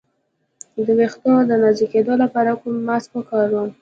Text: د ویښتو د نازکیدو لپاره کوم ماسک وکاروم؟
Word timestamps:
د 0.85 0.87
ویښتو 0.97 1.31
د 1.49 1.51
نازکیدو 1.63 2.13
لپاره 2.23 2.51
کوم 2.61 2.75
ماسک 2.87 3.09
وکاروم؟ 3.15 3.69